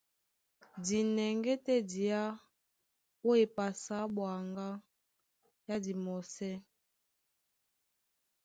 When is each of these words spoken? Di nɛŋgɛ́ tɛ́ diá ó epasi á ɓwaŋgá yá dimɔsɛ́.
Di 0.85 0.97
nɛŋgɛ́ 1.15 1.55
tɛ́ 1.65 1.79
diá 1.89 2.21
ó 3.29 3.31
epasi 3.43 3.91
á 4.01 4.11
ɓwaŋgá 4.15 4.67
yá 5.67 5.75
dimɔsɛ́. 5.83 6.53